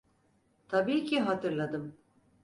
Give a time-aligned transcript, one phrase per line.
[0.67, 1.95] Tabii ki hatırladım.